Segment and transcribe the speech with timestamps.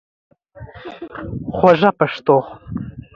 [1.57, 2.35] خوږه پښتو